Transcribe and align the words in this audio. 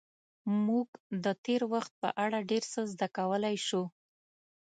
موږ 0.65 0.87
د 1.23 1.25
تېر 1.45 1.61
وخت 1.73 1.93
په 2.01 2.09
اړه 2.23 2.39
ډېر 2.49 2.63
څه 2.73 2.79
زده 2.93 3.07
کولی 3.17 3.55
شو. 3.67 3.83